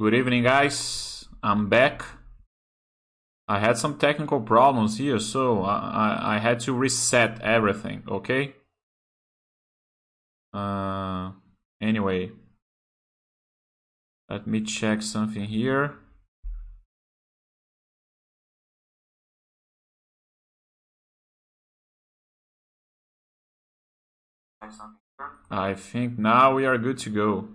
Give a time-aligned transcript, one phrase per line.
[0.00, 1.28] Good evening, guys.
[1.42, 2.02] I'm back.
[3.46, 8.54] I had some technical problems here, so I, I, I had to reset everything, okay?
[10.54, 11.32] Uh,
[11.82, 12.30] anyway,
[14.30, 15.96] let me check something here.
[25.50, 27.48] I think now we are good to go.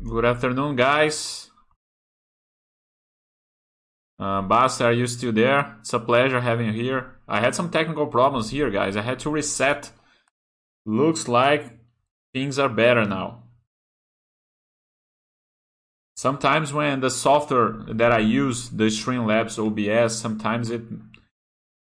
[0.00, 1.50] Good afternoon, guys.
[4.16, 5.76] Uh, Basta, are you still there?
[5.80, 7.16] It's a pleasure having you here.
[7.26, 8.96] I had some technical problems here, guys.
[8.96, 9.90] I had to reset.
[10.86, 11.80] Looks like
[12.32, 13.42] things are better now.
[16.16, 20.82] Sometimes when the software that I use, the Streamlabs OBS, sometimes it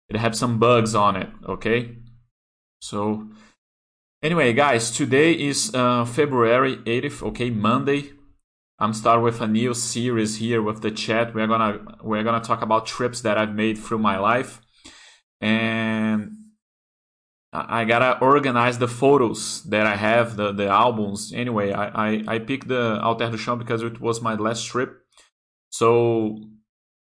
[0.09, 1.97] it has some bugs on it, okay?
[2.81, 3.27] So
[4.27, 8.11] anyway, guys, today is uh, February 8th, okay, Monday.
[8.77, 11.33] I'm starting with a new series here with the chat.
[11.33, 14.61] We're gonna we're gonna talk about trips that I've made through my life,
[15.39, 16.19] and
[17.53, 21.31] I gotta organize the photos that I have, the the albums.
[21.33, 24.91] Anyway, I I, I picked the Alter do Chão because it was my last trip,
[25.69, 26.37] so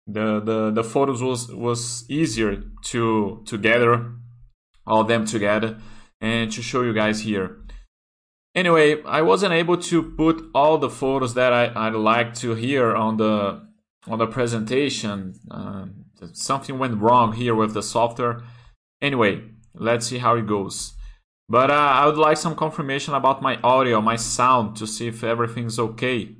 [0.08, 3.94] the the the photos was was easier to to gather
[4.88, 5.78] all them together
[6.22, 7.58] and to show you guys here.
[8.56, 12.96] Anyway, I wasn't able to put all the photos that I, I'd like to here
[12.96, 13.68] on the
[14.08, 15.36] on the presentation.
[15.52, 15.86] Uh,
[16.34, 18.42] something went wrong here with the software.
[19.02, 20.94] Anyway, let's see how it goes.
[21.48, 25.24] But uh, I would like some confirmation about my audio, my sound, to see if
[25.24, 26.36] everything's okay.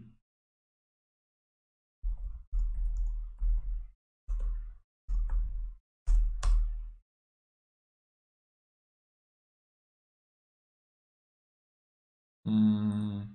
[12.46, 13.28] Mm,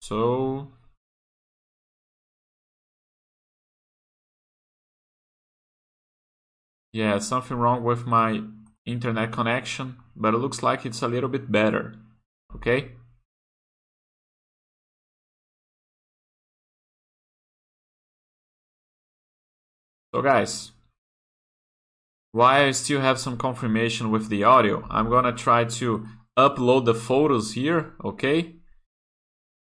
[0.00, 0.72] so
[6.92, 8.42] yeah, something wrong with my
[8.86, 11.94] internet connection, but it looks like it's a little bit better.
[12.54, 12.92] Okay?
[20.14, 20.70] So guys,
[22.30, 26.06] why I still have some confirmation with the audio, I'm gonna try to
[26.36, 28.56] upload the photos here, okay?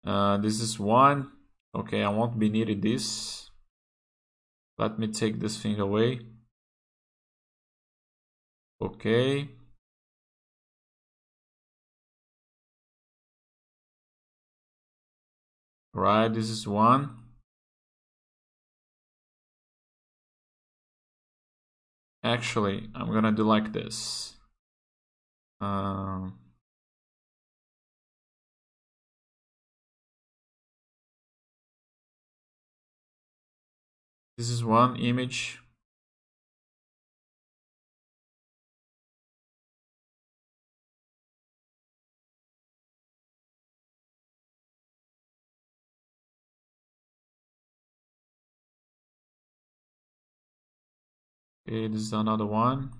[0.05, 1.31] Uh, this is one.
[1.73, 3.49] Okay, I won't be needing this.
[4.77, 6.21] Let me take this thing away.
[8.81, 9.49] Okay.
[15.93, 17.17] Right, this is one.
[22.23, 24.35] Actually, I'm gonna do like this.
[25.59, 26.39] Um,
[34.37, 35.61] This is one image.
[51.67, 52.91] Okay, this is another one.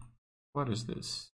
[0.54, 1.31] What is this?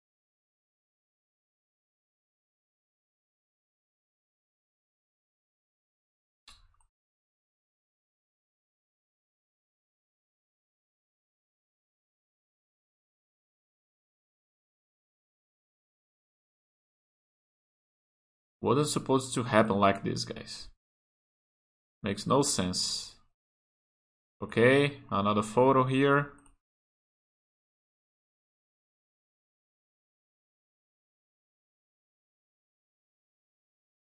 [18.73, 20.69] Is supposed to happen like this, guys?
[22.03, 23.15] Makes no sense.
[24.43, 26.33] Okay, another photo here.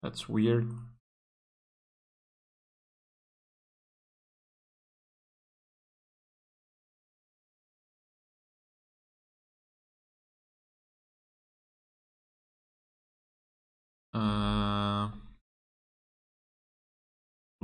[0.01, 0.71] That's weird.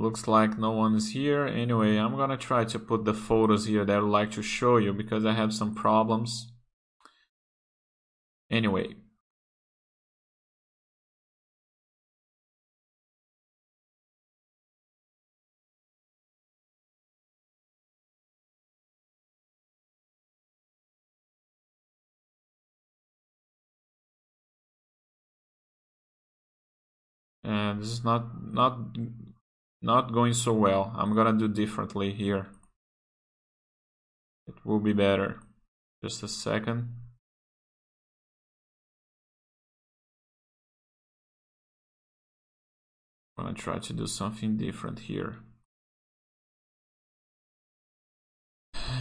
[0.04, 1.46] Looks like no one is here.
[1.46, 4.76] Anyway, I'm gonna try to put the photos here that I would like to show
[4.76, 6.52] you because I have some problems.
[8.50, 8.94] Anyway.
[27.44, 28.78] and this is not not
[29.84, 32.48] not going so well I'm gonna do differently here
[34.46, 35.40] it will be better
[36.02, 36.88] just a second
[43.36, 45.36] I'm gonna try to do something different here.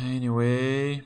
[0.01, 1.03] Anyway.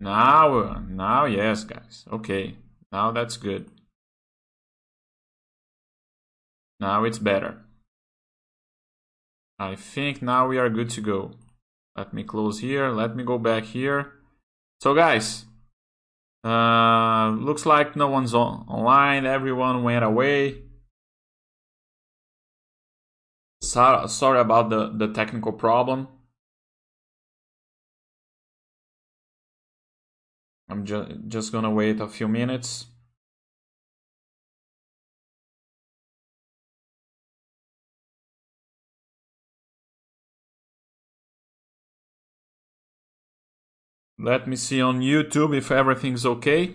[0.00, 2.04] Now, now, yes, guys.
[2.12, 2.56] Okay,
[2.92, 3.70] now that's good.
[6.80, 7.64] Now it's better.
[9.58, 11.32] I think now we are good to go.
[11.96, 12.90] Let me close here.
[12.90, 14.12] Let me go back here.
[14.80, 15.46] So, guys,
[16.44, 19.26] uh, looks like no one's on online.
[19.26, 20.62] Everyone went away.
[23.60, 26.06] So, sorry about the, the technical problem.
[30.68, 32.86] I'm ju just gonna wait a few minutes.
[44.18, 46.74] Let me see on YouTube if everything's okay.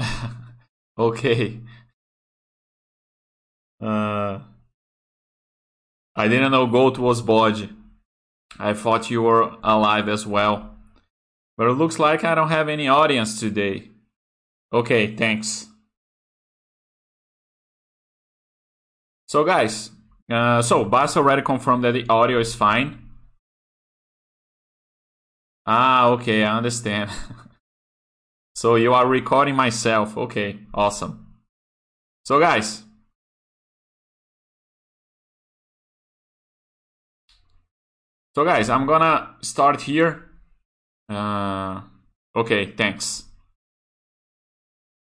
[0.98, 1.60] Okay.
[3.80, 4.40] Uh,
[6.14, 7.70] I didn't know Goat was body.
[8.58, 10.74] I thought you were alive as well.
[11.56, 13.90] But it looks like I don't have any audience today.
[14.72, 15.68] Okay, thanks.
[19.26, 19.90] So guys,
[20.30, 22.98] uh, so Bas already confirmed that the audio is fine.
[25.66, 27.10] Ah, okay, I understand.
[28.60, 30.18] So you are recording myself.
[30.18, 31.26] Okay, awesome.
[32.26, 32.82] So guys,
[38.34, 40.28] so guys, I'm gonna start here.
[41.08, 41.80] Uh,
[42.36, 43.24] okay, thanks.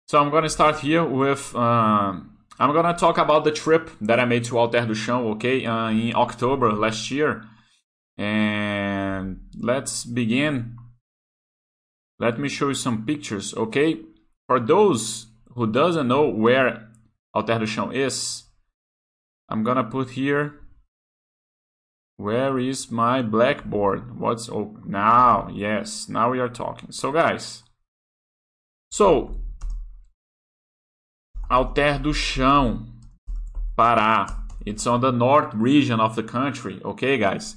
[0.08, 1.54] So I'm gonna start here with.
[1.54, 2.22] Uh,
[2.58, 5.90] I'm gonna talk about the trip that I made to Alter do Chão, okay, uh,
[5.90, 7.44] in October last year.
[8.18, 10.78] And let's begin
[12.22, 14.00] let me show you some pictures, okay?
[14.46, 15.26] For those
[15.56, 16.88] who doesn't know where
[17.34, 18.44] Alter do Chão is,
[19.50, 20.60] I'm gonna put here
[22.18, 24.20] where is my blackboard?
[24.20, 25.50] What's oh now?
[25.52, 26.92] Yes, now we are talking.
[26.92, 27.64] So guys,
[28.92, 29.40] so
[31.50, 32.86] Alter do Chão,
[33.76, 34.38] Pará.
[34.64, 36.80] It's on the north region of the country.
[36.86, 37.56] Okay, guys.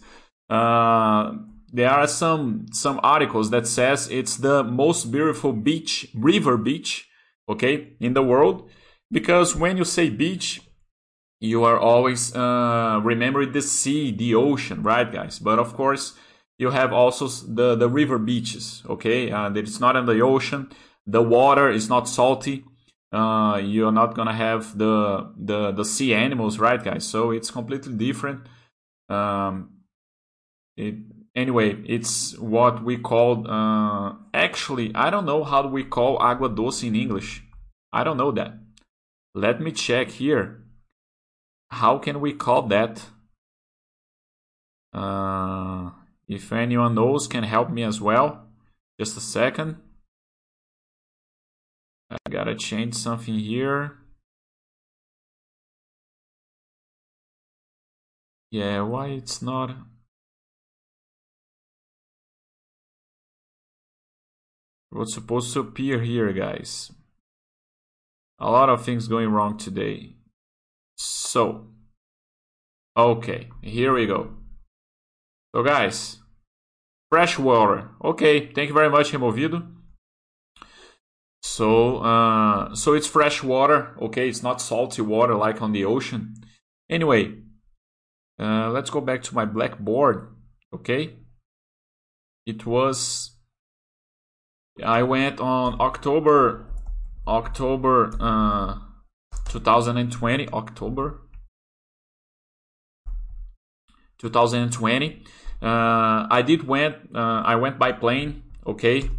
[0.49, 1.34] Uh,
[1.75, 7.09] there are some some articles that says it's the most beautiful beach river beach
[7.49, 8.71] okay in the world.
[9.11, 10.61] Because when you say beach
[11.40, 15.40] you are always uh, remembering the sea the ocean right guys?
[15.40, 16.14] But of course
[16.59, 19.33] you have also the the river beaches okay?
[19.33, 20.71] Uh, it's not in the ocean.
[21.07, 22.64] The water is not salty.
[23.12, 27.04] Uh, you're not gonna have the the the sea animals right guys?
[27.04, 28.47] So it's completely different.
[29.09, 29.71] Um,
[30.76, 30.95] it
[31.35, 33.49] anyway, it's what we call.
[33.49, 37.43] Uh, actually, I don't know how we call água doce in English.
[37.93, 38.55] I don't know that.
[39.35, 40.62] Let me check here.
[41.71, 43.03] How can we call that?
[44.93, 45.91] Uh,
[46.29, 48.47] if anyone knows, can help me as well.
[48.99, 49.76] Just a second.
[52.11, 53.99] I gotta change something here.
[58.53, 59.76] Yeah, why it's not
[64.94, 66.92] What's supposed to appear here, guys?
[68.38, 70.14] A lot of things going wrong today.
[70.96, 71.66] So,
[72.96, 74.36] okay, here we go.
[75.52, 76.18] So, guys,
[77.10, 77.90] fresh water.
[78.04, 79.66] Okay, thank you very much, Removido.
[81.42, 83.96] So, uh, so it's fresh water.
[84.00, 86.34] Okay, it's not salty water like on the ocean.
[86.88, 87.34] Anyway,
[88.38, 90.36] uh, let's go back to my blackboard.
[90.72, 91.16] Okay,
[92.46, 93.34] it was
[94.83, 96.66] I went on October
[97.26, 98.78] October uh,
[99.49, 101.21] 2020, October
[104.19, 105.23] 2020.
[105.62, 106.97] Uh, I did went.
[107.14, 108.43] Uh, I went by plane.
[108.66, 109.11] Okay,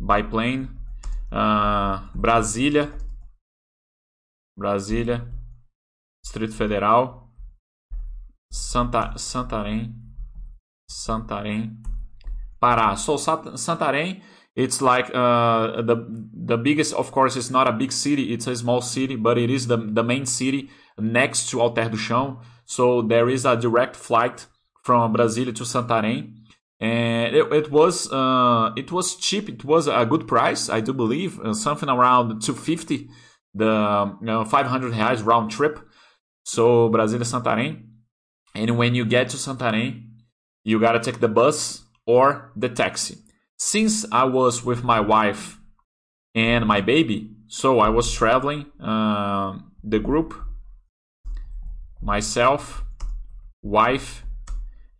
[0.00, 0.68] by plane.
[1.30, 2.92] Uh, Brasília,
[4.58, 5.26] Brasília,
[6.22, 7.28] Distrito Federal,
[8.50, 9.94] Santa Santarém,
[10.90, 11.76] Santarém,
[12.60, 12.96] Pará.
[12.96, 14.22] So Santarém,
[14.54, 16.94] it's like uh, the the biggest.
[16.94, 18.32] Of course, it's not a big city.
[18.32, 21.96] It's a small city, but it is the the main city next to Alter do
[21.96, 22.38] Chão.
[22.64, 24.46] So there is a direct flight
[24.82, 26.42] from Brasília to Santarém
[26.82, 29.48] and it, it was uh, it was cheap.
[29.48, 33.08] It was a good price, I do believe, uh, something around 250,
[33.54, 35.78] the know, 500 reais round trip.
[36.42, 37.84] So Brasília Santarém,
[38.56, 40.08] and when you get to Santarém,
[40.64, 43.18] you gotta take the bus or the taxi.
[43.64, 45.60] Since I was with my wife
[46.34, 48.66] and my baby, so I was traveling.
[48.80, 50.34] Uh, the group,
[52.02, 52.82] myself,
[53.62, 54.24] wife,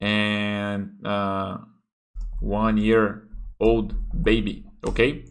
[0.01, 1.59] and uh,
[2.39, 3.27] one year
[3.59, 4.65] old baby.
[4.87, 5.25] Okay.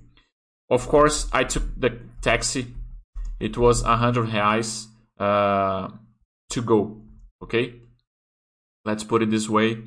[0.69, 2.67] Of course, I took the taxi.
[3.39, 5.87] It was a hundred reais uh,
[6.49, 7.01] to go.
[7.41, 7.75] Okay.
[8.83, 9.77] Let's put it this way.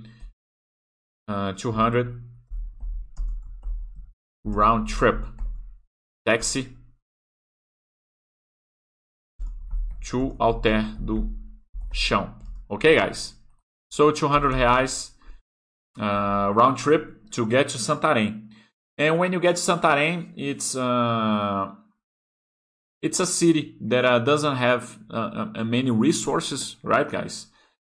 [1.28, 2.22] Uh, 200
[4.44, 5.24] round trip
[6.26, 6.68] taxi
[10.04, 11.30] to Alter do
[11.92, 12.34] Chão.
[12.70, 13.34] Okay, guys.
[13.90, 15.12] So 200 reais
[15.98, 18.48] uh, round trip to get to Santarém.
[18.98, 21.72] And when you get to Santarém, it's uh,
[23.02, 27.46] it's a city that uh, doesn't have uh, uh, many resources, right, guys?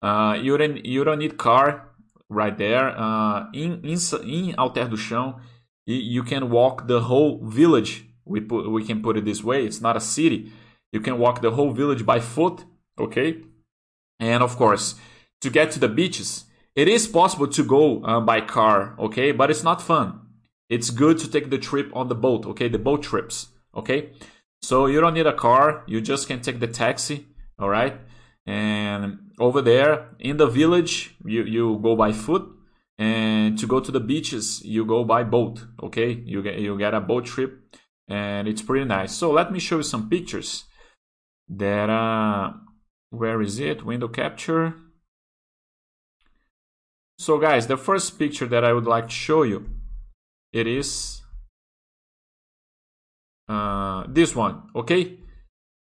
[0.01, 1.89] Uh, you don't you don't need car
[2.29, 2.89] right there.
[3.53, 5.39] in in in Alter do Chão,
[5.95, 8.05] you can walk the whole village.
[8.25, 9.65] We put we can put it this way.
[9.65, 10.51] It's not a city.
[10.91, 12.65] You can walk the whole village by foot.
[12.99, 13.41] Okay,
[14.19, 14.95] and of course,
[15.41, 19.49] to get to the beaches, it is possible to go uh, by car, okay, but
[19.49, 20.19] it's not fun.
[20.69, 24.11] It's good to take the trip on the boat, okay, the boat trips, okay.
[24.61, 27.27] So you don't need a car, you just can take the taxi,
[27.57, 27.99] all right.
[28.45, 32.43] And over there in the village, you you go by foot,
[32.99, 36.11] and to go to the beaches, you go by boat, okay.
[36.11, 37.75] You get you get a boat trip,
[38.07, 39.15] and it's pretty nice.
[39.15, 40.65] So let me show you some pictures.
[41.47, 42.53] That uh,
[43.09, 43.83] where is it?
[43.83, 44.75] Window capture
[47.19, 49.69] so guys, the first picture that I would like to show you,
[50.53, 51.21] it is
[53.49, 55.17] uh, this one, okay?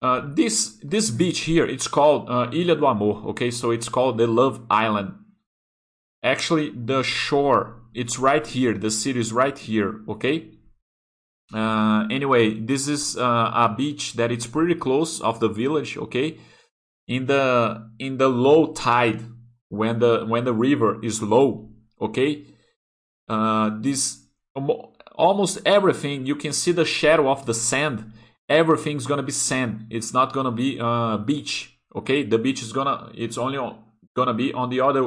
[0.00, 3.50] Uh, this this beach here, it's called uh, Ilha do Amor, okay?
[3.50, 5.16] So it's called the Love Island.
[6.22, 8.74] Actually, the shore, it's right here.
[8.74, 10.50] The city is right here, okay?
[11.54, 16.38] Uh, anyway, this is uh, a beach that it's pretty close of the village, okay?
[17.06, 19.22] In the in the low tide
[19.68, 21.70] when the when the river is low
[22.00, 22.44] okay
[23.28, 24.24] uh, this
[25.14, 28.12] almost everything you can see the shadow of the sand
[28.48, 33.10] everything's gonna be sand it's not gonna be uh, beach okay the beach is gonna
[33.14, 33.58] it's only
[34.18, 35.04] gonna be on the other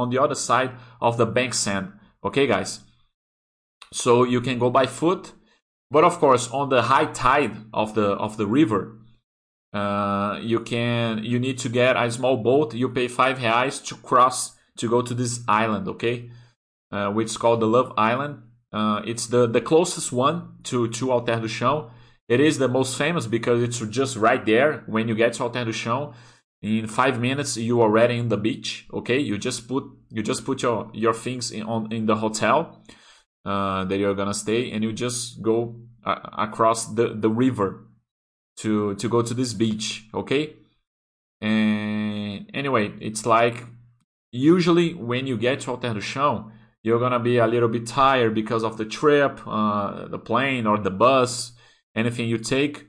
[0.00, 1.86] on the other side of the bank sand
[2.22, 2.80] okay guys
[3.92, 5.32] so you can go by foot
[5.90, 8.82] but of course on the high tide of the of the river
[9.72, 12.74] uh, you can you need to get a small boat.
[12.74, 16.30] You pay five reais to cross to go to this island, okay?
[16.90, 18.42] Uh, which is called the Love Island.
[18.72, 21.90] Uh, it's the, the closest one to to Alter do Chão.
[22.28, 24.84] It is the most famous because it's just right there.
[24.86, 26.14] When you get to Alter do Chão,
[26.62, 28.86] in five minutes you are already in the beach.
[28.92, 32.82] Okay, you just put you just put your your things in on in the hotel
[33.44, 37.86] uh, that you're gonna stay, and you just go uh, across the the river
[38.60, 40.54] to to go to this beach okay
[41.40, 43.64] and anyway it's like
[44.32, 46.50] usually when you get to Alter do Chão
[46.82, 50.78] you're gonna be a little bit tired because of the trip uh, the plane or
[50.78, 51.52] the bus
[51.96, 52.86] anything you take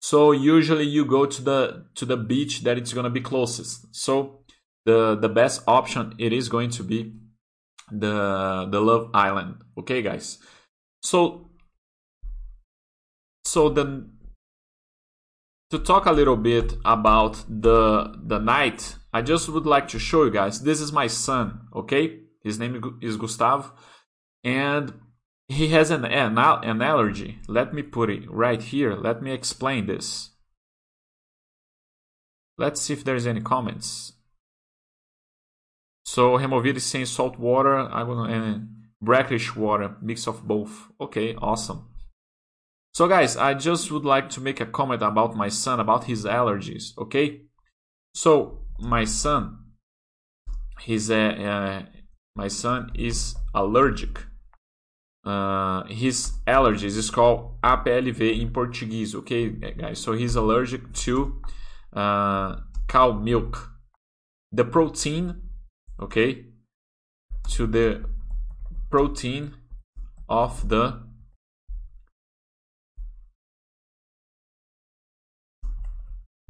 [0.00, 4.40] so usually you go to the to the beach that it's gonna be closest so
[4.84, 7.14] the the best option it is going to be
[7.90, 10.38] the the love island okay guys
[11.02, 11.50] so
[13.44, 14.18] so then
[15.70, 20.24] to talk a little bit about the the night, I just would like to show
[20.24, 20.62] you guys.
[20.62, 22.20] This is my son, okay?
[22.42, 23.72] His name is Gustav,
[24.44, 24.92] and
[25.48, 27.38] he has an an, an allergy.
[27.48, 28.94] Let me put it right here.
[28.94, 30.30] Let me explain this.
[32.56, 34.12] Let's see if there's any comments.
[36.04, 38.68] So Removido sem salt water, and
[39.00, 40.88] brackish water, mix of both.
[41.00, 41.88] Okay, awesome.
[42.94, 46.24] So, guys, I just would like to make a comment about my son, about his
[46.24, 47.42] allergies, okay?
[48.14, 49.58] So, my son,
[50.80, 51.82] he's a, uh,
[52.34, 54.24] my son is allergic.
[55.24, 59.98] Uh, his allergies is called APLV in Portuguese, okay, guys?
[59.98, 61.42] So, he's allergic to
[61.92, 62.56] uh,
[62.88, 63.70] cow milk.
[64.52, 65.42] The protein,
[66.00, 66.46] okay,
[67.50, 68.04] to the
[68.90, 69.54] protein
[70.28, 71.02] of the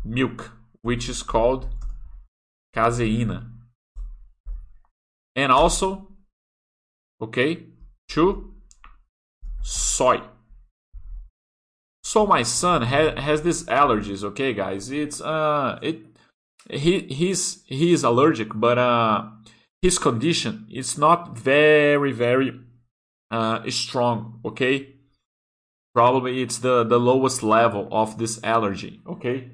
[0.05, 1.69] milk, which is called
[2.75, 3.51] caseína.
[5.37, 6.09] And also,
[7.21, 7.67] okay,
[8.09, 8.55] to
[9.69, 10.23] soy.
[12.03, 14.91] So my son ha- has these allergies, okay, guys.
[14.91, 15.99] It's uh, it
[16.71, 19.25] he he's he is allergic, but uh,
[19.83, 22.61] his condition is not very very
[23.31, 24.95] uh strong, okay.
[25.95, 29.51] Probably it's the the lowest level of this allergy, okay.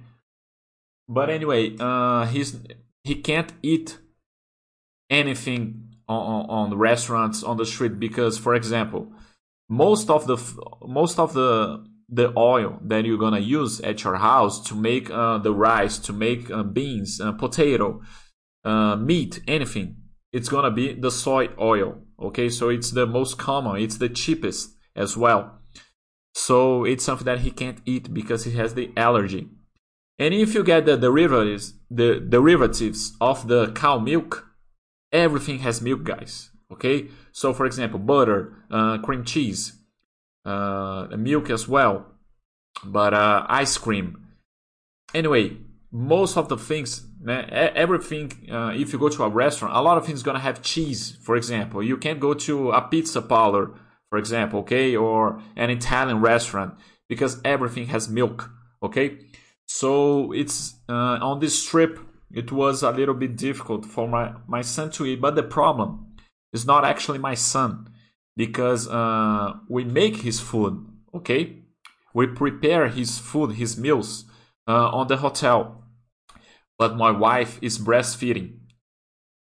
[1.09, 2.56] But anyway, uh, he's
[3.02, 3.99] he can't eat
[5.11, 9.12] anything on, on the restaurants on the street because, for example,
[9.68, 10.37] most of the
[10.87, 15.38] most of the the oil that you're gonna use at your house to make uh,
[15.38, 18.02] the rice, to make uh, beans, uh, potato,
[18.64, 19.97] uh, meat, anything,
[20.33, 22.02] it's gonna be the soy oil.
[22.21, 25.61] Okay, so it's the most common, it's the cheapest as well.
[26.35, 29.49] So it's something that he can't eat because he has the allergy.
[30.18, 34.47] And if you get the derivatives, the derivatives of the cow milk,
[35.12, 36.50] everything has milk, guys.
[36.73, 39.72] Okay, so for example, butter, uh, cream cheese,
[40.44, 42.06] uh, milk as well,
[42.84, 44.28] but uh, ice cream.
[45.12, 45.56] Anyway,
[45.90, 48.30] most of the things, everything.
[48.48, 51.18] Uh, if you go to a restaurant, a lot of things gonna have cheese.
[51.22, 53.72] For example, you can't go to a pizza parlor,
[54.10, 56.74] for example, okay, or an Italian restaurant
[57.08, 58.48] because everything has milk.
[58.80, 59.18] Okay,
[59.66, 61.99] so it's uh, on this trip,
[62.30, 65.20] it was a little bit difficult for my, my son to eat.
[65.20, 66.13] But the problem
[66.54, 67.88] is not actually my son
[68.36, 71.64] because uh, we make his food, okay?
[72.14, 74.25] We prepare his food, his meals
[74.67, 75.84] uh, on the hotel.
[76.78, 78.58] But my wife is breastfeeding.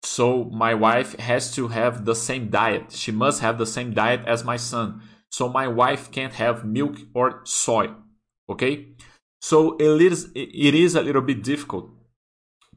[0.03, 2.91] So my wife has to have the same diet.
[2.91, 5.01] She must have the same diet as my son.
[5.29, 7.91] So my wife can't have milk or soy,
[8.49, 8.95] okay?
[9.41, 11.89] So it is it is a little bit difficult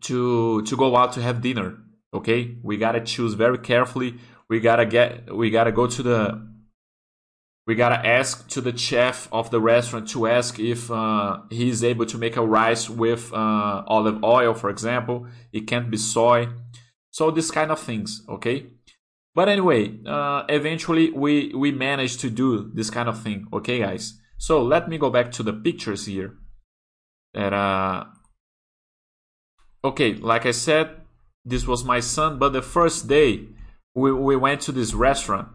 [0.03, 1.84] to to go out to have dinner.
[2.14, 4.18] Okay, we gotta choose very carefully.
[4.48, 6.48] We gotta get we gotta go to the
[7.66, 12.07] we gotta ask to the chef of the restaurant to ask if uh, he's able
[12.07, 15.27] to make a rice with uh, olive oil, for example.
[15.53, 16.48] It can't be soy.
[17.11, 18.66] So this kind of things, okay.
[19.35, 24.20] But anyway, uh, eventually we we managed to do this kind of thing, okay, guys.
[24.38, 26.37] So let me go back to the pictures here
[27.35, 28.05] that uh
[29.83, 31.04] okay like i said
[31.44, 33.46] this was my son but the first day
[33.94, 35.48] we, we went to this restaurant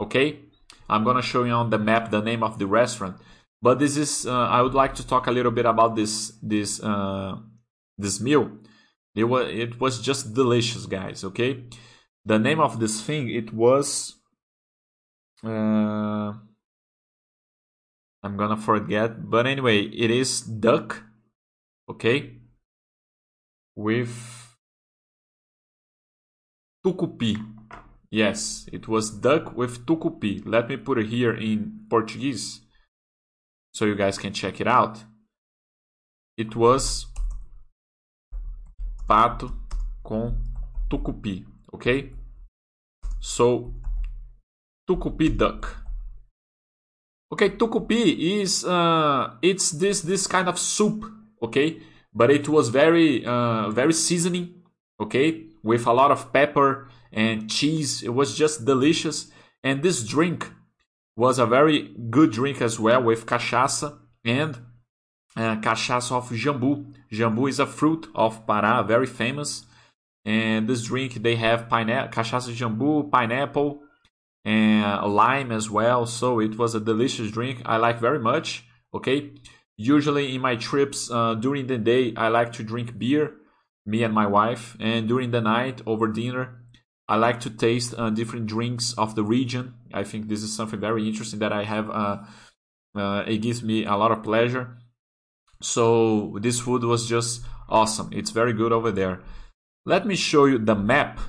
[0.00, 0.40] okay?
[0.88, 3.16] I'm gonna show you on the map the name of the restaurant.
[3.62, 6.82] But this is uh, i would like to talk a little bit about this this
[6.82, 7.36] uh
[7.98, 8.50] this meal.
[9.14, 11.64] It was it was just delicious guys okay?
[12.24, 14.16] The name of this thing it was
[15.44, 16.32] uh
[18.22, 21.02] i'm gonna forget but anyway it is duck
[21.88, 22.36] okay?
[23.74, 24.39] With
[26.84, 27.36] tucupi.
[28.10, 30.42] Yes, it was duck with tucupi.
[30.44, 32.60] Let me put it here in Portuguese
[33.72, 35.04] so you guys can check it out.
[36.36, 37.06] It was
[39.08, 39.52] pato
[40.04, 40.36] com
[40.88, 42.12] tucupi, okay?
[43.20, 43.74] So,
[44.88, 45.76] tucupi duck.
[47.32, 51.04] Okay, tucupi is uh, it's this this kind of soup
[51.42, 51.80] okay
[52.14, 54.62] but it was very uh, very seasoning
[55.00, 58.02] okay with a lot of pepper and cheese.
[58.02, 59.30] It was just delicious.
[59.62, 60.50] And this drink
[61.16, 64.58] was a very good drink as well with cachaça and
[65.36, 66.92] uh, cachaça of jambu.
[67.12, 69.64] Jambu is a fruit of pará very famous.
[70.24, 73.82] And this drink they have pineapple cachaça jambu pineapple
[74.44, 76.06] and lime as well.
[76.06, 77.62] So it was a delicious drink.
[77.64, 79.32] I like very much okay?
[79.76, 83.36] Usually in my trips uh, during the day, I like to drink beer,
[83.90, 86.62] me and my wife, and during the night over dinner,
[87.08, 89.74] I like to taste uh, different drinks of the region.
[89.92, 91.90] I think this is something very interesting that I have.
[91.90, 92.18] Uh,
[92.94, 94.78] uh it gives me a lot of pleasure.
[95.60, 98.10] So this food was just awesome.
[98.12, 99.20] It's very good over there.
[99.84, 101.20] Let me show you the map.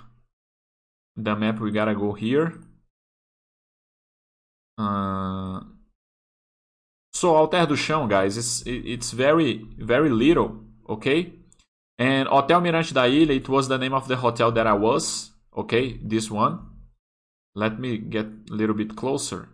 [1.15, 2.54] The map we gotta go here.
[4.78, 5.62] Uh,
[7.21, 11.34] So Alter do Chão, guys, it's it's very very little, okay?
[12.02, 15.34] And Hotel Mirante da Ilha, it was the name of the hotel that I was,
[15.56, 16.00] okay?
[16.02, 16.54] This one.
[17.54, 19.50] Let me get a little bit closer,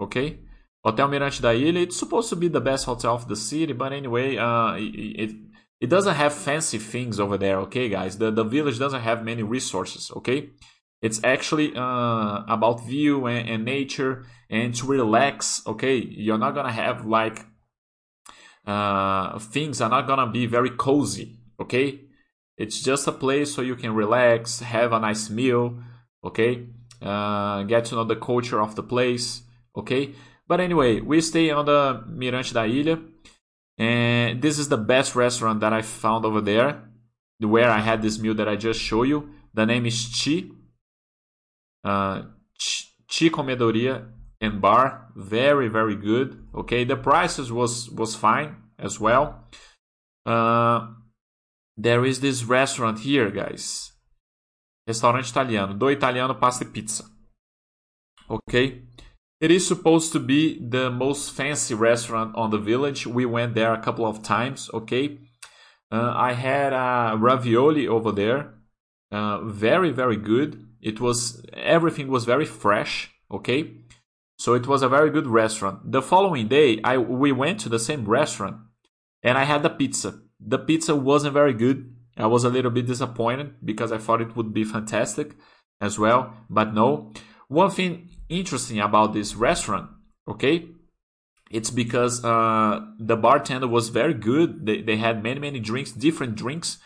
[0.00, 0.38] okay?
[0.82, 3.92] Hotel Mirante da Ilha, it's supposed to be the best hotel of the city, but
[3.92, 5.36] anyway, uh, it,
[5.78, 8.16] it doesn't have fancy things over there, okay, guys?
[8.16, 10.48] The, the village doesn't have many resources, okay?
[11.02, 15.98] It's actually uh, about view and, and, nature and to relax, okay?
[15.98, 17.44] You're not gonna have like
[18.66, 22.00] uh, things are not gonna be very cozy, okay?
[22.56, 25.78] It's just a place so you can relax, have a nice meal,
[26.24, 26.66] okay?
[27.00, 29.42] Uh, get to know the culture of the place,
[29.76, 30.14] okay?
[30.48, 32.98] But anyway, we stay on the Mirante da Ilha,
[33.78, 36.82] and this is the best restaurant that I found over there,
[37.38, 39.30] where I had this meal that I just showed you.
[39.54, 40.44] The name is Chi,
[41.84, 42.22] uh,
[43.08, 44.06] Chi Comedoria
[44.40, 45.12] and Bar.
[45.14, 46.44] Very, very good.
[46.54, 49.44] Okay, the prices was was fine as well.
[50.26, 50.88] Uh,
[51.78, 53.92] there is this restaurant here, guys.
[54.86, 57.04] Restaurante italiano, do italiano pasta e pizza.
[58.28, 58.82] Okay,
[59.40, 63.06] it is supposed to be the most fancy restaurant on the village.
[63.06, 64.68] We went there a couple of times.
[64.74, 65.18] Okay,
[65.92, 68.54] uh, I had a ravioli over there.
[69.12, 70.66] Uh, very very good.
[70.82, 73.10] It was everything was very fresh.
[73.30, 73.84] Okay,
[74.38, 75.92] so it was a very good restaurant.
[75.92, 78.56] The following day, I we went to the same restaurant,
[79.22, 80.22] and I had the pizza.
[80.40, 81.94] The pizza wasn't very good.
[82.16, 85.36] I was a little bit disappointed because I thought it would be fantastic
[85.80, 87.12] as well, but no.
[87.48, 89.90] One thing interesting about this restaurant,
[90.28, 90.68] okay?
[91.50, 94.66] It's because uh, the bartender was very good.
[94.66, 96.78] They, they had many many drinks, different drinks.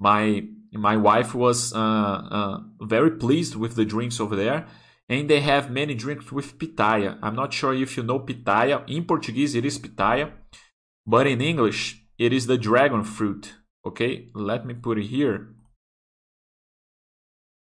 [0.00, 4.66] My my wife was uh, uh, very pleased with the drinks over there,
[5.08, 7.18] and they have many drinks with pitaya.
[7.22, 8.88] I'm not sure if you know pitaya.
[8.88, 10.32] In Portuguese, it is pitaya,
[11.06, 13.54] but in English, it is the dragon fruit.
[13.86, 15.48] Okay, let me put it here.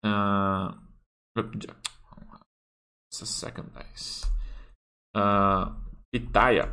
[0.04, 0.72] Uh,
[1.36, 4.26] it's a second base.
[5.14, 5.70] Uh,
[6.14, 6.70] pitaya.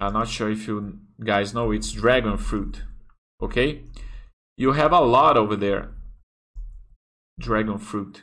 [0.00, 2.82] I'm not sure if you guys know it's dragon fruit.
[3.42, 3.82] Okay,
[4.56, 5.90] you have a lot over there.
[7.40, 8.22] Dragon fruit.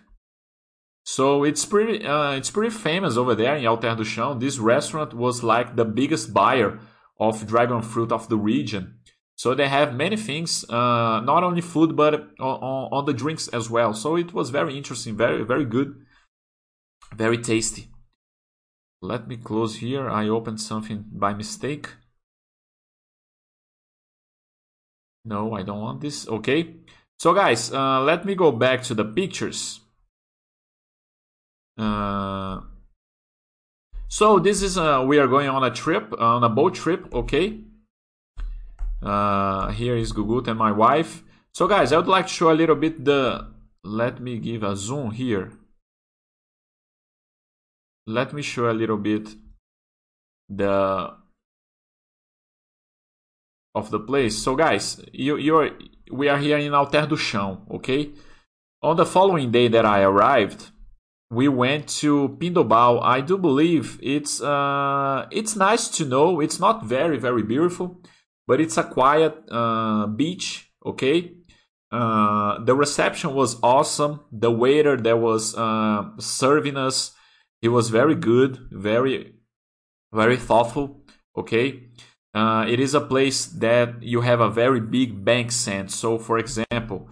[1.05, 4.39] So it's pretty, uh, it's pretty famous over there in Alter do Chão.
[4.39, 6.79] This restaurant was like the biggest buyer
[7.19, 8.95] of dragon fruit of the region.
[9.35, 13.69] So they have many things, uh, not only food but on, on, the drinks as
[13.69, 13.93] well.
[13.93, 15.95] So it was very interesting, very very good.
[17.15, 17.87] Very tasty.
[19.01, 20.09] Let me close here.
[20.09, 21.87] I opened something by mistake.
[25.25, 26.27] No, I don't want this.
[26.27, 26.75] Okay.
[27.17, 29.79] So guys, uh, let me go back to the pictures.
[31.77, 32.61] Uh,
[34.09, 37.61] so this is, uh, we are going on a trip, on a boat trip, okay?
[39.01, 41.23] Uh, here is Gugut and my wife.
[41.53, 43.47] So guys, I would like to show a little bit the,
[43.85, 45.53] let me give a zoom here
[48.09, 49.29] let me show a little bit
[50.49, 51.13] the
[53.75, 54.37] of the place.
[54.37, 55.69] So guys, you you're
[56.11, 58.09] we are here in Alter do Chão, okay?
[58.81, 60.71] On the following day that I arrived,
[61.31, 63.01] we went to Pindobal.
[63.03, 66.39] I do believe it's uh it's nice to know.
[66.39, 68.01] It's not very very beautiful,
[68.47, 71.33] but it's a quiet uh, beach, okay?
[71.91, 74.19] Uh, the reception was awesome.
[74.31, 77.13] The waiter that was uh, serving us
[77.61, 79.33] he was very good, very,
[80.13, 81.03] very thoughtful.
[81.37, 81.89] Okay.
[82.33, 85.95] Uh, it is a place that you have a very big bank sense.
[85.95, 87.09] So, for example,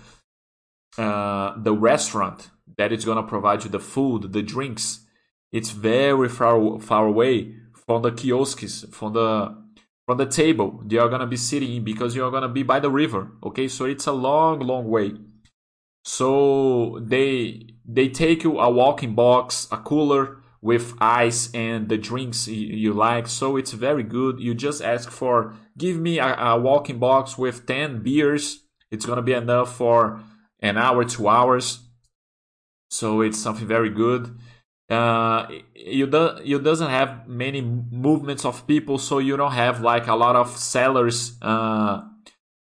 [0.98, 5.06] uh, the restaurant that is going to provide you the food, the drinks,
[5.52, 9.56] it's very far far away from the kiosks, from the
[10.06, 12.50] from the table they are going to be sitting in because you are going to
[12.50, 13.32] be by the river.
[13.44, 15.14] Okay, so it's a long, long way.
[16.04, 22.48] So they they take you a walking box, a cooler with ice and the drinks
[22.48, 23.28] you like.
[23.28, 24.40] So it's very good.
[24.40, 28.64] You just ask for give me a, a walking box with 10 beers.
[28.90, 30.22] It's gonna be enough for
[30.62, 31.87] an hour, two hours.
[32.90, 34.38] So it's something very good.
[34.90, 40.08] Uh, you do you doesn't have many movements of people, so you don't have like
[40.08, 41.38] a lot of sellers.
[41.42, 42.04] Uh,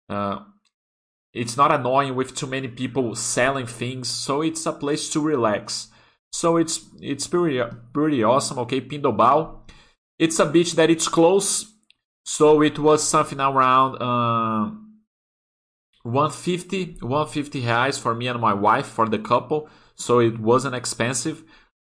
[0.09, 0.39] uh,
[1.33, 5.87] it's not annoying with too many people selling things, so it's a place to relax.
[6.31, 7.61] So it's it's pretty
[7.93, 8.59] pretty awesome.
[8.59, 9.61] Okay, Pindobal.
[10.19, 11.73] It's a beach that it's close,
[12.23, 14.69] so it was something around uh,
[16.03, 19.67] 150 150 reais for me and my wife for the couple.
[19.95, 21.43] So it wasn't expensive.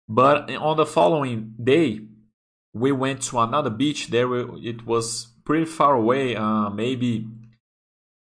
[0.09, 2.01] But on the following day,
[2.75, 4.09] we went to another beach.
[4.09, 7.29] There it was pretty far away, uh, maybe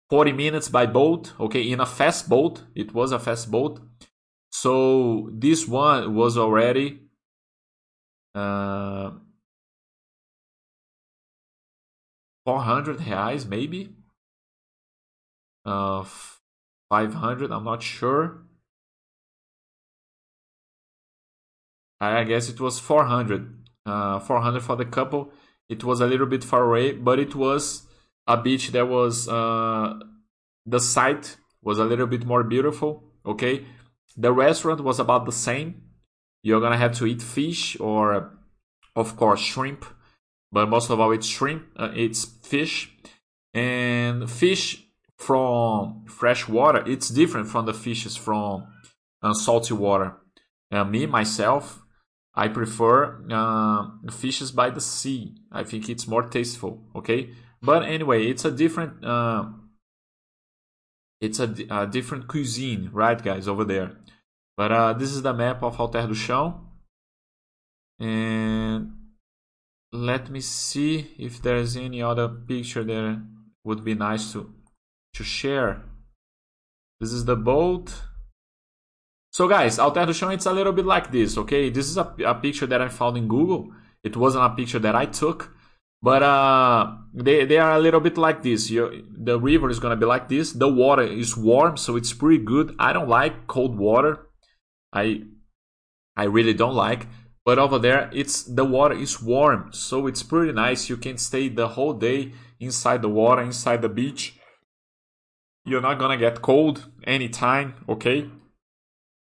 [0.10, 1.34] 40 minutes by boat.
[1.40, 2.64] Okay, in a fast boat.
[2.76, 3.80] It was a fast boat.
[4.52, 7.00] So this one was already
[8.36, 9.12] uh,
[12.46, 13.96] 400 reais, maybe.
[15.66, 16.06] Uh,
[16.90, 18.44] 500, I'm not sure.
[22.10, 23.64] I guess it was 400.
[23.86, 25.32] Uh, 400 for the couple.
[25.70, 27.84] It was a little bit far away, but it was
[28.28, 29.94] a beach that was uh,
[30.66, 33.04] the site was a little bit more beautiful.
[33.26, 33.66] Okay,
[34.16, 35.84] the restaurant was about the same.
[36.44, 38.32] You're gonna have to eat fish or,
[38.96, 39.86] of course, shrimp,
[40.52, 41.68] but most of all, it's shrimp.
[41.76, 42.92] Uh, it's fish,
[43.54, 44.86] and fish
[45.18, 46.84] from fresh water.
[46.86, 48.68] It's different from the fishes from
[49.22, 50.18] uh, salty water.
[50.72, 51.82] Uh, me myself,
[52.36, 55.36] I prefer uh, fishes by the sea.
[55.52, 56.84] I think it's more tasteful.
[56.96, 57.30] Okay,
[57.62, 59.06] but anyway, it's a different.
[59.06, 59.46] Uh,
[61.22, 63.98] it's a, a, different cuisine, right, guys, over there.
[64.58, 66.60] But uh, this is the map of Alter do Chão,
[68.00, 68.92] and
[69.94, 73.22] let me see if there's any other picture that
[73.64, 74.54] would be nice to
[75.14, 75.84] to share.
[77.00, 77.94] This is the boat.
[79.34, 81.72] So guys, I'll Alter do Chão, it's a little bit like this, okay?
[81.72, 83.72] This is a, a picture that I found in Google.
[84.04, 85.56] It wasn't a picture that I took,
[86.04, 88.70] but uh, they, they are a little bit like this.
[88.70, 90.52] You, the river is gonna be like this.
[90.52, 92.76] The water is warm, so it's pretty good.
[92.78, 94.28] I don't like cold water.
[94.94, 95.24] I
[96.16, 97.08] I really don't like.
[97.44, 100.90] But over there, it's the water is warm, so it's pretty nice.
[100.90, 104.40] You can stay the whole day inside the water, inside the beach.
[105.66, 108.30] You're not gonna get cold anytime, okay?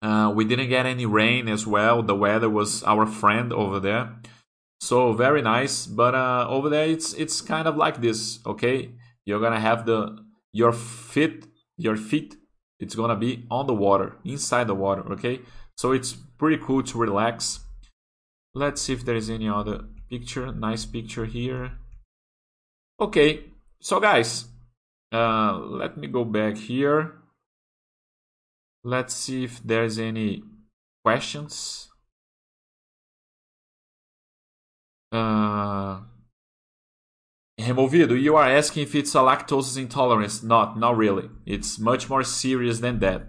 [0.01, 2.03] Uh, we didn't get any rain as well.
[2.03, 4.15] The weather was our friend over there.
[4.79, 5.85] So very nice.
[5.87, 8.91] But uh, over there it's it's kind of like this, okay?
[9.25, 10.19] You're gonna have the
[10.51, 12.37] your feet your feet
[12.79, 15.41] it's gonna be on the water, inside the water, okay?
[15.75, 17.61] So it's pretty cool to relax.
[18.53, 20.51] Let's see if there's any other picture.
[20.51, 21.71] Nice picture here.
[22.99, 23.45] Okay,
[23.79, 24.45] so guys,
[25.11, 27.13] uh, let me go back here.
[28.87, 30.43] Let's see if there's any
[31.03, 31.89] questions.
[35.11, 36.03] Uh,
[37.59, 40.41] Removido, you are asking if it's a lactose intolerance.
[40.41, 41.29] Not, not really.
[41.45, 43.27] It's much more serious than that.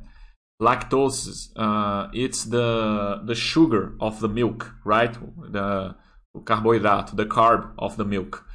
[0.62, 5.16] Lactose, uh, it's the the sugar of the milk, right?
[5.50, 5.96] The
[6.44, 8.46] carbohydrate, the carb of the milk.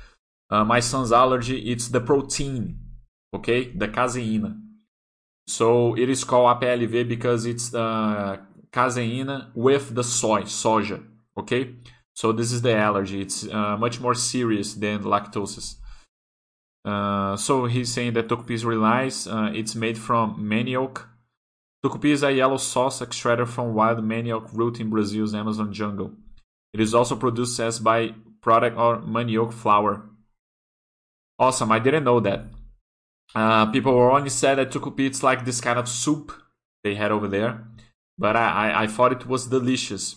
[0.50, 2.80] Uh, my son's allergy, it's the protein,
[3.36, 3.72] okay?
[3.76, 4.63] The caseína.
[5.48, 8.38] So it is called APLV because it's uh,
[8.72, 11.04] caseína with the soy, soja.
[11.38, 11.76] Okay,
[12.14, 13.22] so this is the allergy.
[13.22, 15.76] It's uh, much more serious than lactose.
[16.86, 19.28] Uh, so he's saying that tucupi is really nice.
[19.28, 21.06] Uh, it's made from manioc.
[21.84, 26.12] Tucupi is a yellow sauce extracted from wild manioc root in Brazil's Amazon jungle.
[26.74, 30.10] It is also produced as by product or manioc flour.
[31.40, 31.72] Awesome!
[31.72, 32.46] I didn't know that.
[33.36, 36.32] Uh, people were only said that tucupi it's like this kind of soup
[36.84, 37.66] they had over there,
[38.18, 40.16] but I, I, I thought it was delicious.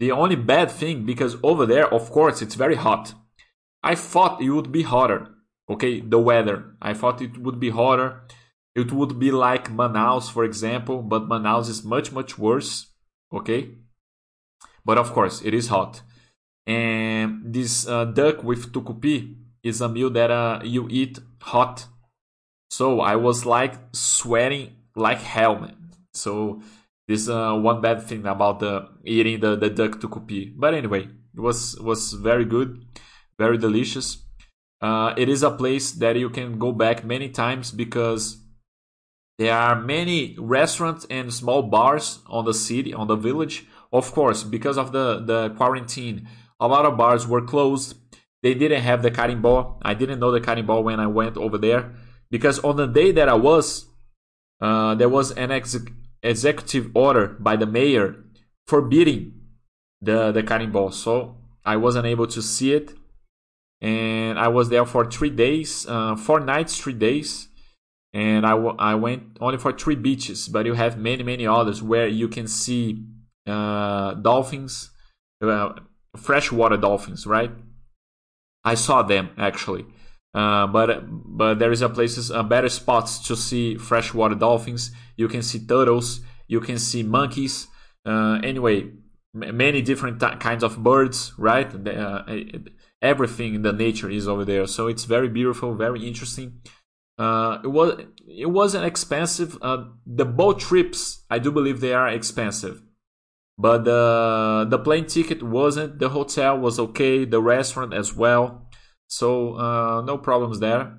[0.00, 3.14] The only bad thing, because over there, of course, it's very hot.
[3.82, 5.28] I thought it would be hotter.
[5.70, 6.76] Okay, the weather.
[6.80, 8.22] I thought it would be hotter.
[8.74, 12.86] It would be like Manaus, for example, but Manaus is much, much worse.
[13.32, 13.70] Okay,
[14.84, 16.02] but of course, it is hot.
[16.66, 21.86] And this uh, duck with tucupi is a meal that uh, you eat hot
[22.78, 25.90] so I was like sweating like hell, man.
[26.14, 26.62] So
[27.08, 30.52] this uh, one bad thing about the eating the, the duck tucupi.
[30.56, 32.84] But anyway, it was was very good,
[33.36, 34.18] very delicious.
[34.80, 38.36] Uh, it is a place that you can go back many times because
[39.38, 43.66] there are many restaurants and small bars on the city, on the village.
[43.92, 46.28] Of course, because of the, the quarantine,
[46.60, 47.96] a lot of bars were closed.
[48.44, 49.78] They didn't have the carimbó.
[49.82, 51.92] I didn't know the carimbó when I went over there
[52.30, 53.86] because on the day that I was,
[54.60, 55.76] uh, there was an ex-
[56.22, 58.24] executive order by the mayor
[58.66, 59.32] forbidding
[60.00, 62.94] the the cutting cannonball, so I wasn't able to see it,
[63.80, 67.48] and I was there for three days, uh, four nights, three days,
[68.12, 71.82] and I, w- I went only for three beaches, but you have many many others
[71.82, 73.04] where you can see
[73.46, 74.90] uh, dolphins,
[75.42, 75.72] uh,
[76.16, 77.50] freshwater dolphins, right?
[78.64, 79.86] I saw them actually.
[80.34, 84.90] Uh, but but there is a places better spots to see freshwater dolphins.
[85.16, 86.20] You can see turtles.
[86.46, 87.66] You can see monkeys.
[88.04, 88.90] Uh, anyway,
[89.34, 91.68] many different kinds of birds, right?
[91.88, 92.24] Uh,
[93.02, 96.60] everything in the nature is over there, so it's very beautiful, very interesting.
[97.18, 99.58] Uh, it was it wasn't expensive.
[99.60, 102.82] Uh, the boat trips, I do believe they are expensive,
[103.58, 105.98] but the the plane ticket wasn't.
[105.98, 107.24] The hotel was okay.
[107.24, 108.67] The restaurant as well.
[109.08, 110.96] So uh, no problems there.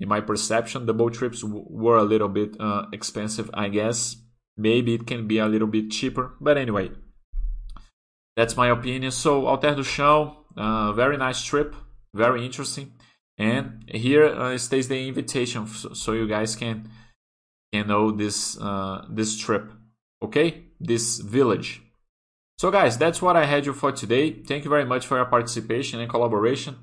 [0.00, 4.16] In my perception, the boat trips were a little bit uh, expensive, I guess.
[4.56, 6.90] Maybe it can be a little bit cheaper, but anyway,
[8.36, 9.10] that's my opinion.
[9.12, 11.74] So Alter do Chão, uh, very nice trip,
[12.12, 12.92] very interesting.
[13.38, 16.88] And here uh, stays the invitation, so you guys can
[17.72, 19.72] can know this uh, this trip,
[20.22, 20.66] okay?
[20.78, 21.82] This village.
[22.58, 24.30] So guys, that's what I had you for today.
[24.30, 26.76] Thank you very much for your participation and collaboration.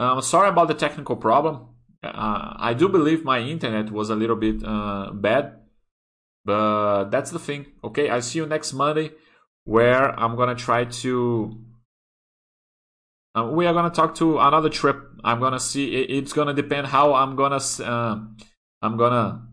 [0.00, 1.68] Um, sorry about the technical problem.
[2.02, 5.60] Uh, I do believe my internet was a little bit uh, bad,
[6.42, 7.66] but that's the thing.
[7.84, 9.10] Okay, I see you next Monday,
[9.64, 11.60] where I'm gonna try to
[13.34, 14.96] uh, we are gonna talk to another trip.
[15.22, 15.94] I'm gonna see.
[15.94, 17.60] It's gonna depend how I'm gonna.
[17.78, 18.20] Uh,
[18.80, 19.46] I'm gonna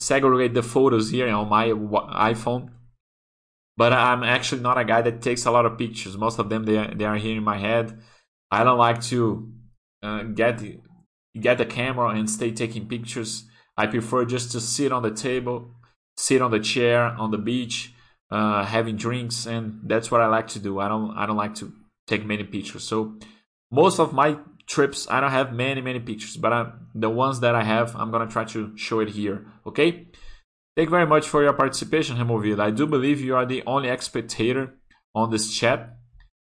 [0.00, 2.70] segregate the photos here on my iPhone.
[3.76, 6.18] But I'm actually not a guy that takes a lot of pictures.
[6.18, 8.02] Most of them they are, they are here in my head.
[8.50, 9.50] I don't like to
[10.02, 10.62] uh, get
[11.40, 13.44] get the camera and stay taking pictures.
[13.76, 15.70] I prefer just to sit on the table,
[16.16, 17.94] sit on the chair on the beach,
[18.30, 20.78] uh, having drinks, and that's what I like to do.
[20.78, 21.72] I don't I don't like to
[22.06, 22.84] take many pictures.
[22.84, 23.14] So
[23.70, 27.54] most of my trips, I don't have many, many pictures, but I'm, the ones that
[27.54, 29.46] I have, I'm to try to show it here.
[29.66, 30.08] Okay?
[30.76, 32.60] Thank you very much for your participation, Removido.
[32.60, 34.74] I do believe you are the only spectator
[35.14, 35.96] on this chat.